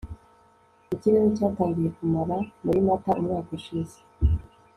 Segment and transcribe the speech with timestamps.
[0.93, 3.97] ikirere cyatangiye kumara muri mata umwaka ushize